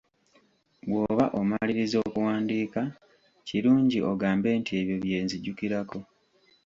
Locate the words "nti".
4.59-4.71